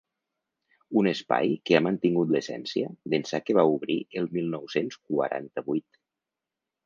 [1.01, 6.01] Un espai que ha mantingut l’essència d’ençà que va obrir el mil nou-cents quaranta-vuit.